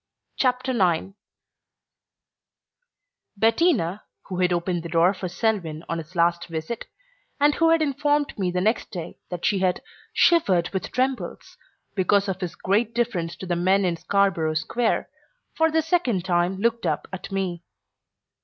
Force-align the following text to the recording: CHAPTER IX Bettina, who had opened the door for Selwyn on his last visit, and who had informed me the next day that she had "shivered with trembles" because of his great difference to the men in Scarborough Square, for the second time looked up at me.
CHAPTER 0.35 0.71
IX 0.71 1.09
Bettina, 3.37 4.01
who 4.23 4.39
had 4.39 4.51
opened 4.51 4.81
the 4.81 4.89
door 4.89 5.13
for 5.13 5.29
Selwyn 5.29 5.83
on 5.87 5.99
his 5.99 6.15
last 6.15 6.47
visit, 6.47 6.87
and 7.39 7.53
who 7.53 7.69
had 7.69 7.83
informed 7.83 8.33
me 8.35 8.49
the 8.49 8.61
next 8.61 8.89
day 8.89 9.19
that 9.29 9.45
she 9.45 9.59
had 9.59 9.83
"shivered 10.11 10.69
with 10.71 10.91
trembles" 10.91 11.55
because 11.93 12.27
of 12.27 12.41
his 12.41 12.55
great 12.55 12.95
difference 12.95 13.35
to 13.35 13.45
the 13.45 13.55
men 13.55 13.85
in 13.85 13.95
Scarborough 13.95 14.55
Square, 14.55 15.07
for 15.55 15.69
the 15.69 15.83
second 15.83 16.25
time 16.25 16.57
looked 16.59 16.87
up 16.87 17.07
at 17.13 17.31
me. 17.31 17.63